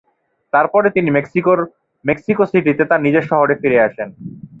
[0.53, 1.59] তারপরে তিনি মেক্সিকোর
[2.05, 4.09] মেক্সিকো সিটিতে তার নিজের শহরে ফিরে আসেন।